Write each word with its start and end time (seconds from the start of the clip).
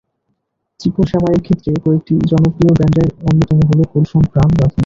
চিকন 0.79 1.05
সেমাইয়ের 1.11 1.43
ক্ষেত্রে 1.45 1.71
কয়েকটি 1.83 2.13
জনপ্রিয় 2.31 2.71
ব্র্যান্ডের 2.73 3.09
অন্যতম 3.27 3.59
হলো 3.69 3.83
কুলসন, 3.91 4.23
প্রাণ, 4.31 4.49
রাঁধুনী। 4.53 4.79